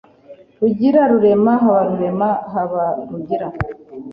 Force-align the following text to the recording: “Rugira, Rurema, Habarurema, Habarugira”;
“Rugira, 0.59 1.01
Rurema, 1.11 1.53
Habarurema, 1.63 2.29
Habarugira”; 2.51 3.47